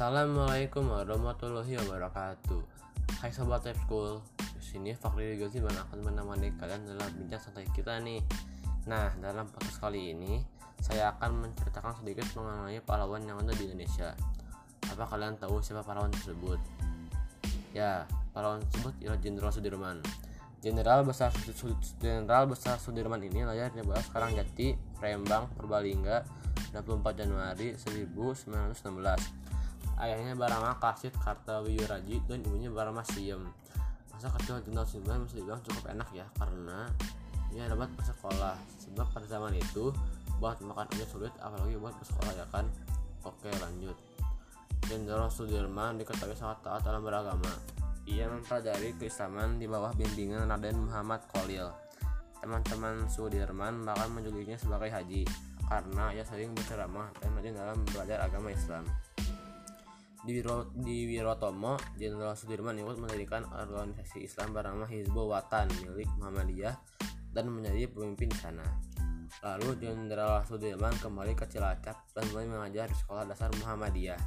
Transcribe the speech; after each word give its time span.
Assalamualaikum 0.00 0.96
warahmatullahi 0.96 1.76
wabarakatuh. 1.76 2.64
Hai 3.20 3.28
sobat 3.36 3.68
Type 3.68 3.76
School, 3.84 4.24
di 4.56 4.64
sini 4.64 4.90
Fakri 4.96 5.36
Gaziman 5.36 5.76
akan 5.76 6.00
menemani 6.00 6.56
kalian 6.56 6.88
dalam 6.88 7.04
bincang 7.20 7.36
santai 7.36 7.68
kita 7.76 8.00
nih. 8.00 8.24
Nah, 8.88 9.12
dalam 9.20 9.44
podcast 9.52 9.76
kali 9.76 10.16
ini 10.16 10.40
saya 10.80 11.12
akan 11.12 11.44
menceritakan 11.44 12.00
sedikit 12.00 12.24
mengenai 12.32 12.80
pahlawan 12.80 13.28
yang 13.28 13.44
ada 13.44 13.52
di 13.52 13.68
Indonesia. 13.68 14.16
Apa 14.88 15.04
kalian 15.04 15.36
tahu 15.36 15.60
siapa 15.60 15.84
pahlawan 15.84 16.08
tersebut? 16.16 16.56
Ya, 17.76 18.08
pahlawan 18.32 18.64
tersebut 18.72 18.96
ialah 19.04 19.20
Jenderal 19.20 19.52
Sudirman. 19.52 20.00
Jenderal 20.64 21.04
besar 21.04 21.28
Jenderal 22.00 22.48
besar 22.48 22.80
Sudirman 22.80 23.20
ini 23.20 23.44
lahir 23.44 23.68
di 23.76 23.84
sekarang 23.84 24.32
Jati, 24.32 24.72
Rembang, 24.96 25.52
Purbalingga, 25.60 26.24
24 26.72 27.20
Januari 27.20 27.76
1916 27.76 29.49
ayahnya 30.00 30.32
Barama 30.32 30.76
Kasit 30.80 31.12
Kartawiwiraji 31.20 32.24
dan 32.24 32.40
ibunya 32.40 32.72
Barama 32.72 33.04
Siem. 33.04 33.44
Masa 34.10 34.32
kecil 34.36 34.60
Jenderal 34.64 34.88
Sudirman 34.88 35.24
bisa 35.28 35.40
dibilang 35.40 35.60
cukup 35.64 35.84
enak 35.92 36.08
ya 36.16 36.26
karena 36.40 36.88
ia 37.52 37.68
dapat 37.68 37.92
bersekolah. 37.96 38.56
Sebab 38.80 39.06
pada 39.12 39.26
zaman 39.28 39.52
itu 39.56 39.92
buat 40.40 40.56
makan 40.64 40.88
aja 40.96 41.06
sulit 41.08 41.32
apalagi 41.40 41.76
buat 41.76 41.92
bersekolah 42.00 42.32
ya 42.32 42.46
kan? 42.48 42.66
Oke 43.28 43.52
lanjut. 43.60 43.96
Jenderal 44.88 45.28
Sudirman 45.28 46.00
diketahui 46.00 46.36
sangat 46.36 46.64
taat 46.64 46.82
dalam 46.82 47.04
beragama. 47.04 47.52
Ia 48.08 48.26
mempelajari 48.26 48.96
keislaman 48.96 49.60
di 49.60 49.68
bawah 49.68 49.92
bimbingan 49.94 50.48
Raden 50.48 50.88
Muhammad 50.88 51.20
Khalil. 51.30 51.68
Teman-teman 52.40 53.04
Sudirman 53.06 53.84
bahkan 53.84 54.08
menjulukinya 54.08 54.56
sebagai 54.56 54.88
haji 54.88 55.28
karena 55.70 56.10
ia 56.10 56.24
sering 56.26 56.50
berceramah 56.56 57.12
dan 57.20 57.30
rajin 57.36 57.54
dalam 57.54 57.78
belajar 57.86 58.18
agama 58.26 58.50
Islam 58.50 58.82
di, 60.24 60.36
Wiro, 60.36 60.68
di 60.76 61.08
Wirotomo, 61.08 61.80
Jenderal 61.96 62.36
Sudirman 62.36 62.76
ikut 62.76 63.00
mendirikan 63.00 63.48
organisasi 63.48 64.28
Islam 64.28 64.52
bernama 64.52 64.84
Hizbul 64.84 65.32
Watan 65.32 65.68
milik 65.80 66.08
Muhammadiyah 66.20 66.76
dan 67.32 67.48
menjadi 67.48 67.88
pemimpin 67.88 68.28
sana. 68.36 68.64
Lalu 69.40 69.78
Jenderal 69.80 70.44
Sudirman 70.44 70.92
kembali 70.98 71.32
ke 71.38 71.46
Cilacap 71.48 71.96
dan 72.12 72.24
mulai 72.34 72.46
mengajar 72.50 72.90
di 72.90 72.96
sekolah 72.98 73.24
dasar 73.24 73.48
Muhammadiyah. 73.62 74.20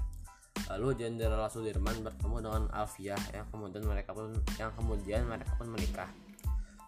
Lalu 0.74 0.96
Jenderal 0.98 1.46
Sudirman 1.52 2.02
bertemu 2.02 2.38
dengan 2.40 2.64
Alfiah 2.72 3.20
yang 3.36 3.46
kemudian 3.52 3.84
mereka 3.84 4.16
pun 4.16 4.32
yang 4.56 4.72
kemudian 4.74 5.22
mereka 5.28 5.52
pun 5.60 5.68
menikah. 5.70 6.10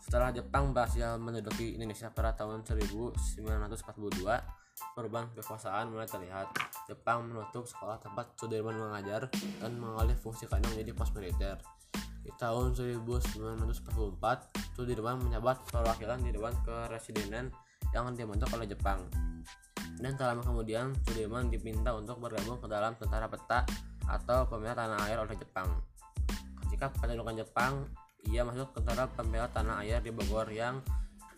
Setelah 0.06 0.30
Jepang 0.30 0.70
berhasil 0.70 1.18
menduduki 1.18 1.74
Indonesia 1.74 2.14
pada 2.14 2.30
tahun 2.38 2.62
1942, 2.62 3.18
perubahan 4.94 5.34
kekuasaan 5.34 5.90
mulai 5.90 6.06
terlihat. 6.06 6.54
Jepang 6.86 7.26
menutup 7.26 7.66
sekolah 7.66 7.98
tempat 7.98 8.38
Sudirman 8.38 8.78
mengajar 8.78 9.26
dan 9.34 9.82
mengalih 9.82 10.14
fungsikannya 10.22 10.78
menjadi 10.78 10.94
pos 10.94 11.10
militer. 11.18 11.58
Di 12.22 12.30
tahun 12.38 12.78
1944, 12.78 14.78
Sudirman 14.78 15.26
menjabat 15.26 15.66
perwakilan 15.74 16.22
di 16.22 16.30
Dewan 16.30 16.54
Kepresidenan 16.62 17.50
yang 17.90 18.06
dibentuk 18.14 18.54
oleh 18.54 18.70
Jepang. 18.70 19.10
Dan 19.98 20.14
tak 20.22 20.38
lama 20.38 20.46
kemudian, 20.46 20.94
Sudirman 21.02 21.50
diminta 21.50 21.98
untuk 21.98 22.22
bergabung 22.22 22.62
ke 22.62 22.70
dalam 22.70 22.94
tentara 22.94 23.26
peta 23.26 23.66
atau 24.06 24.46
pembela 24.46 24.78
tanah 24.78 25.02
air 25.10 25.18
oleh 25.18 25.34
Jepang. 25.34 25.82
Ketika 26.62 26.94
pendudukan 26.94 27.42
Jepang, 27.42 27.90
ia 28.30 28.46
masuk 28.46 28.74
tentara 28.76 29.10
pembela 29.12 29.50
tanah 29.50 29.86
air 29.86 30.02
di 30.02 30.10
Bogor 30.10 30.50
yang 30.50 30.82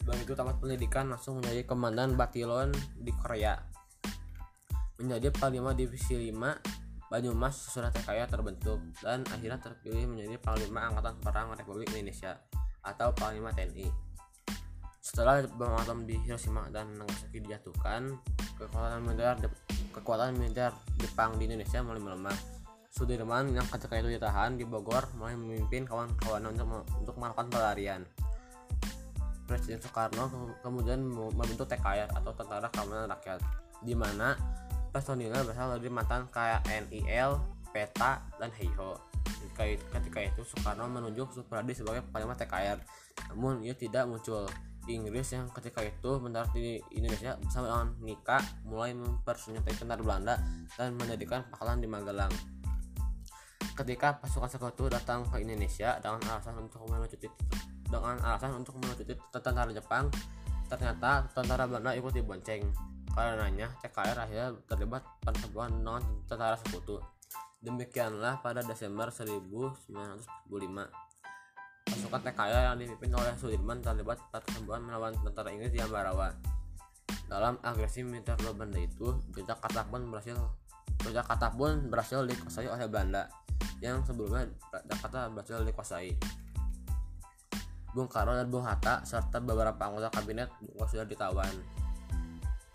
begitu 0.07 0.37
tamat 0.37 0.59
pendidikan 0.63 1.11
langsung 1.11 1.43
menjadi 1.43 1.67
komandan 1.67 2.15
batilon 2.15 2.71
di 2.95 3.11
Korea. 3.11 3.59
Menjadi 4.97 5.29
Panglima 5.35 5.77
Divisi 5.77 6.17
5 6.17 6.33
Banyumas 7.07 7.55
sesudah 7.55 7.87
TKI 7.87 8.27
terbentuk 8.27 8.83
dan 8.99 9.23
akhirnya 9.31 9.59
terpilih 9.63 10.11
menjadi 10.11 10.35
Panglima 10.43 10.91
Angkatan 10.91 11.15
Perang 11.23 11.55
Republik 11.55 11.87
Indonesia 11.95 12.35
atau 12.83 13.15
Panglima 13.15 13.55
TNI 13.55 14.07
setelah 15.07 15.39
bom 15.55 15.71
atom 15.71 16.03
di 16.03 16.19
Hiroshima 16.19 16.67
dan 16.67 16.99
Nagasaki 16.99 17.39
dijatuhkan 17.39 18.11
kekuatan 18.59 19.07
militer 19.07 19.39
kekuatan 19.95 20.35
militer 20.35 20.75
Jepang 20.99 21.39
di 21.39 21.47
Indonesia 21.47 21.79
mulai 21.79 22.03
melemah 22.03 22.56
Sudirman 22.97 23.53
yang 23.53 23.67
ketika 23.69 23.93
itu 24.01 24.09
ditahan 24.17 24.57
di 24.57 24.65
Bogor 24.65 25.05
mulai 25.21 25.37
memimpin 25.37 25.85
kawan-kawannya 25.85 26.49
untuk, 26.57 26.81
untuk 26.97 27.15
melakukan 27.21 27.47
pelarian 27.53 28.01
Presiden 29.47 29.79
Soekarno 29.79 30.27
kemudian 30.59 30.99
membentuk 31.07 31.71
TKR 31.71 32.11
atau 32.11 32.35
Tentara 32.35 32.67
Keamanan 32.67 33.07
Rakyat 33.07 33.39
di 33.79 33.95
mana 33.95 34.35
personilnya 34.91 35.45
berasal 35.45 35.79
dari 35.79 35.87
mantan 35.87 36.27
KNIL, 36.27 37.39
PETA, 37.71 38.11
dan 38.41 38.49
HEIHO. 38.51 38.99
Ketika, 39.57 40.19
itu 40.21 40.41
Soekarno 40.45 40.85
menunjuk 40.85 41.33
Supradi 41.33 41.73
sebagai 41.73 42.05
panglima 42.09 42.37
TKR, 42.37 42.77
namun 43.33 43.65
ia 43.65 43.73
tidak 43.73 44.05
muncul. 44.05 44.45
Inggris 44.87 45.35
yang 45.35 45.51
ketika 45.51 45.83
itu 45.83 46.15
mendarat 46.15 46.47
di 46.55 46.79
Indonesia 46.95 47.35
bersama 47.35 47.67
dengan 47.67 47.87
Nika 47.99 48.39
mulai 48.63 48.95
mempersenjatai 48.95 49.75
tentara 49.75 49.99
Belanda 49.99 50.39
dan 50.79 50.95
menjadikan 50.95 51.43
pangkalan 51.51 51.83
di 51.83 51.91
Magelang. 51.91 52.31
Ketika 53.77 54.17
pasukan 54.17 54.49
sekutu 54.49 54.89
datang 54.89 55.21
ke 55.29 55.37
Indonesia 55.37 56.01
dengan 56.01 56.17
alasan 56.25 56.57
untuk 56.57 56.81
melucuti 56.89 57.29
dengan 57.87 58.19
alasan 58.19 58.57
untuk 58.57 58.75
menutupi 58.81 59.15
tentara 59.31 59.71
Jepang 59.71 60.11
ternyata 60.67 61.23
tentara 61.31 61.69
Belanda 61.69 61.93
ikut 61.93 62.11
dibonceng. 62.11 62.65
Karenanya 63.13 63.69
TKR 63.81 64.17
akhirnya 64.17 64.49
terlibat 64.65 65.05
pertempuran 65.21 65.77
dengan 65.77 66.01
tentara 66.25 66.57
sekutu. 66.59 66.97
Demikianlah 67.61 68.41
pada 68.41 68.61
Desember 68.65 69.13
1945 69.13 69.87
pasukan 71.87 72.21
TKR 72.29 72.63
yang 72.73 72.77
dipimpin 72.77 73.15
oleh 73.15 73.33
Sudirman 73.39 73.79
terlibat 73.79 74.19
pertempuran 74.29 74.83
melawan 74.85 75.15
tentara 75.23 75.49
Inggris 75.53 75.71
di 75.71 75.79
Ambarawa. 75.79 76.35
Dalam 77.29 77.61
agresi 77.63 78.03
militer 78.03 78.35
Belanda 78.41 78.81
itu 78.81 79.21
Jakarta 79.37 79.87
pun 79.87 80.09
berhasil 80.11 80.35
Jakarta 81.07 81.47
pun 81.55 81.87
berhasil 81.87 82.19
dikuasai 82.27 82.67
oleh 82.67 82.85
Belanda 82.91 83.31
yang 83.83 84.01
sebelumnya 84.05 84.49
Jakarta 84.89 85.29
berhasil 85.29 85.61
dikuasai 85.61 86.17
Bung 87.97 88.05
Karno 88.05 88.37
dan 88.37 88.45
Bung 88.53 88.61
Hatta 88.61 89.01
serta 89.01 89.41
beberapa 89.41 89.81
anggota 89.81 90.13
kabinet 90.13 90.53
juga 90.61 90.85
sudah 90.85 91.05
ditawan. 91.09 91.49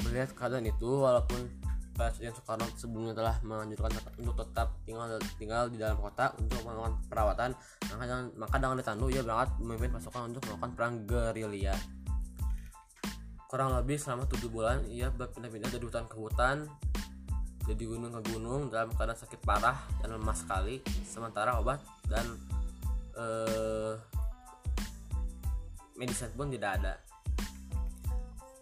Melihat 0.03 0.35
keadaan 0.35 0.67
itu, 0.67 0.91
walaupun 0.99 1.47
Presiden 1.93 2.33
Soekarno 2.33 2.67
sebelumnya 2.75 3.15
telah 3.15 3.37
menganjurkan 3.45 3.93
untuk 4.19 4.35
tetap 4.43 4.75
tinggal 4.89 5.21
tinggal 5.37 5.69
di 5.69 5.77
dalam 5.77 6.01
kota 6.01 6.33
untuk 6.41 6.65
melakukan 6.65 6.99
perawatan, 7.07 7.51
maka 7.93 8.05
jangan 8.09 8.27
maka 8.34 8.55
dengan 8.57 8.77
ditandu 8.81 9.07
ia 9.13 9.23
berangkat 9.23 9.49
memimpin 9.61 9.91
pasukan 9.95 10.23
untuk 10.33 10.43
melakukan 10.49 10.71
perang 10.73 10.95
gerilya. 11.05 11.75
Kurang 13.47 13.77
lebih 13.77 14.01
selama 14.01 14.25
tujuh 14.25 14.49
bulan 14.49 14.83
ia 14.89 15.13
berpindah-pindah 15.13 15.69
dari 15.69 15.84
hutan 15.84 16.09
ke 16.09 16.17
hutan, 16.17 16.65
dari 17.65 17.84
gunung 17.87 18.11
ke 18.11 18.21
gunung 18.34 18.69
dalam 18.69 18.91
keadaan 18.95 19.19
sakit 19.19 19.41
parah 19.43 19.78
dan 20.03 20.19
lemah 20.19 20.37
sekali. 20.37 20.83
Sementara 21.06 21.59
obat 21.59 21.78
dan 22.11 22.27
eh, 23.17 23.95
medicine 25.97 26.33
pun 26.34 26.51
tidak 26.51 26.83
ada 26.83 26.93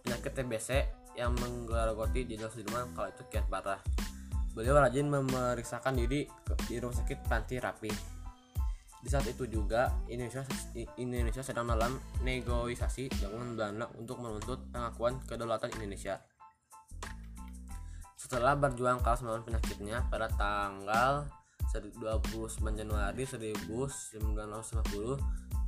penyakit 0.04 0.32
TBC 0.36 0.68
yang 1.18 1.34
menggerogoti 1.38 2.26
di 2.26 2.34
Sudirman 2.38 2.90
kalau 2.94 3.08
itu 3.10 3.22
kian 3.30 3.46
parah 3.50 3.80
beliau 4.50 4.82
rajin 4.82 5.06
memeriksakan 5.06 5.94
diri 5.94 6.26
di 6.66 6.74
rumah 6.82 6.96
sakit 6.98 7.18
Panti 7.30 7.56
Rapi 7.62 7.92
di 9.00 9.08
saat 9.08 9.24
itu 9.24 9.48
juga 9.48 9.88
Indonesia 10.12 10.44
Indonesia 11.00 11.40
sedang 11.40 11.72
dalam 11.72 11.96
negosiasi 12.20 13.08
dengan 13.08 13.56
Belanda 13.56 13.86
untuk 13.96 14.20
menuntut 14.20 14.60
pengakuan 14.68 15.16
kedaulatan 15.24 15.72
Indonesia. 15.80 16.20
Setelah 18.30 18.54
berjuang 18.54 19.02
kalah 19.02 19.18
melawan 19.26 19.42
penyakitnya 19.42 20.06
pada 20.06 20.30
tanggal 20.38 21.26
29 21.66 22.62
Januari 22.78 23.26
1950 23.26 25.18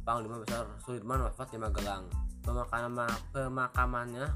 Panglima 0.07 0.39
Besar 0.39 0.71
Sudirman 0.79 1.27
wafat 1.27 1.51
di 1.51 1.59
Magelang. 1.59 2.07
Pemakaman, 2.47 3.11
pemakamannya 3.35 4.31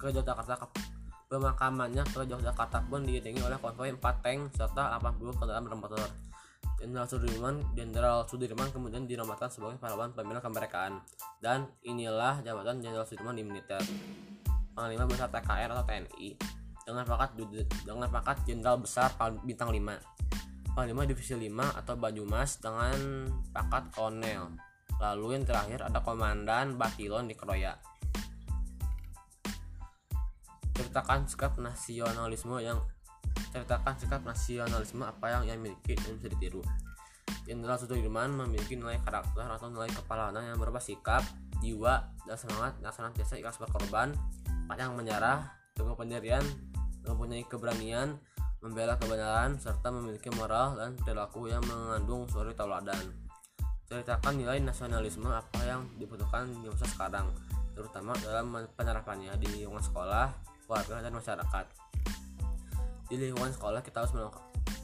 ke 0.00 0.08
Yogyakarta 0.08 0.64
pemakamannya 1.28 2.08
ke 2.08 2.24
Yogyakarta 2.24 2.88
pun 2.88 3.04
diiringi 3.04 3.44
oleh 3.44 3.60
konvoi 3.60 3.92
4 3.92 4.00
tank 4.00 4.48
serta 4.56 4.96
80 4.96 5.36
kendaraan 5.36 5.68
bermotor. 5.68 6.08
Jenderal 6.80 7.04
Sudirman, 7.04 7.60
Jenderal 7.76 8.24
Sudirman 8.24 8.72
kemudian 8.72 9.04
dinobatkan 9.04 9.52
sebagai 9.52 9.76
pahlawan 9.76 10.16
pembela 10.16 10.40
kemerdekaan. 10.40 11.04
Dan 11.44 11.68
inilah 11.84 12.40
jabatan 12.40 12.80
Jenderal 12.80 13.04
Sudirman 13.04 13.36
di 13.36 13.44
militer. 13.44 13.84
Panglima 14.72 15.04
Besar 15.04 15.28
TKR 15.28 15.68
atau 15.68 15.84
TNI 15.84 16.56
dengan 16.88 17.04
pangkat 17.04 17.36
dengan 17.84 18.08
pangkat 18.08 18.48
Jenderal 18.48 18.80
Besar 18.80 19.12
bintang 19.44 19.68
5. 19.68 20.72
Panglima 20.72 21.04
Divisi 21.04 21.36
5 21.36 21.44
atau 21.84 21.94
Banyumas 22.00 22.56
dengan 22.64 23.28
pangkat 23.52 23.92
Kolonel 23.92 24.56
Lalu 24.96 25.36
yang 25.36 25.44
terakhir 25.44 25.84
ada 25.84 26.00
komandan 26.00 26.80
batilon 26.80 27.28
di 27.28 27.36
Kroya. 27.36 27.76
Ceritakan 30.72 31.28
sikap 31.28 31.60
nasionalisme 31.60 32.56
yang 32.64 32.80
ceritakan 33.52 33.94
sikap 34.00 34.24
nasionalisme 34.24 35.04
apa 35.04 35.26
yang 35.28 35.42
ia 35.44 35.54
miliki 35.60 35.94
dan 35.94 36.18
bisa 36.18 36.28
ditiru 36.32 36.62
Jenderal 37.44 37.80
Sudirman 37.80 38.32
memiliki 38.32 38.76
nilai 38.76 39.00
karakter 39.04 39.44
atau 39.44 39.68
nilai 39.72 39.88
kepalauanan 39.88 40.52
yang 40.52 40.60
berupa 40.60 40.80
sikap, 40.80 41.24
jiwa, 41.64 42.12
dan 42.28 42.36
semangat 42.36 42.76
yang 42.84 42.92
senantiasa 42.92 43.40
ikhlas 43.40 43.56
berkorban, 43.56 44.12
yang 44.76 44.92
menyerah, 44.92 45.48
teguh 45.72 45.96
pendirian, 45.96 46.44
mempunyai 47.08 47.44
keberanian, 47.48 48.20
membela 48.60 49.00
kebenaran, 49.00 49.56
serta 49.56 49.88
memiliki 49.88 50.28
moral 50.36 50.76
dan 50.76 50.92
perilaku 51.00 51.48
yang 51.48 51.64
mengandung 51.64 52.28
suri 52.28 52.52
tauladan. 52.52 53.00
Ceritakan 53.88 54.36
nilai 54.36 54.60
nasionalisme 54.60 55.32
apa 55.32 55.60
yang 55.64 55.88
dibutuhkan 55.96 56.44
di 56.60 56.68
masa 56.68 56.84
sekarang, 56.84 57.32
terutama 57.72 58.12
dalam 58.20 58.52
penerapannya 58.76 59.32
di 59.40 59.48
lingkungan 59.48 59.80
sekolah, 59.80 60.28
keluarga, 60.68 61.00
dan 61.00 61.12
masyarakat. 61.16 61.64
Di 63.08 63.16
lingkungan 63.16 63.48
sekolah 63.56 63.80
kita 63.80 64.04
harus 64.04 64.12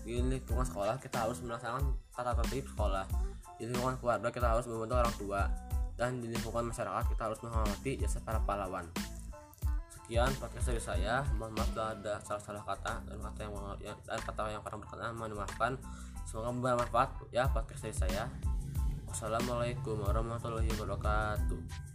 di 0.04 0.20
lingkungan 0.20 0.68
sekolah 0.68 1.00
kita 1.00 1.24
harus 1.24 1.40
melaksanakan 1.40 1.96
tata 2.12 2.36
tertib 2.44 2.68
sekolah 2.76 3.08
di 3.56 3.64
lingkungan 3.72 3.96
keluarga 3.96 4.28
kita 4.28 4.52
harus 4.52 4.68
membantu 4.68 4.94
orang 5.00 5.14
tua 5.16 5.42
dan 5.96 6.20
di 6.20 6.28
lingkungan 6.28 6.68
masyarakat 6.68 7.04
kita 7.08 7.22
harus 7.24 7.40
menghormati 7.40 7.96
jasa 7.96 8.20
para 8.20 8.36
pahlawan 8.44 8.84
sekian 10.04 10.28
podcast 10.36 10.68
dari 10.68 10.82
saya. 10.84 11.24
Mohon 11.40 11.64
maaf 11.64 11.68
bila 11.72 11.96
ada 11.96 12.14
salah-salah 12.20 12.60
kata 12.60 13.08
dan 13.08 13.16
kata 13.24 13.40
yang 13.48 13.56
dan 14.04 14.20
kata 14.20 14.52
yang 14.52 14.60
kurang 14.60 14.84
berkenan. 14.84 15.16
Mohon 15.16 15.40
maafkan 15.40 15.72
semoga 16.28 16.52
bermanfaat 16.52 17.10
ya 17.32 17.48
podcast 17.48 17.88
dari 17.88 17.96
saya. 17.96 18.28
Wassalamualaikum 19.08 20.04
warahmatullahi 20.04 20.68
wabarakatuh 20.76 21.93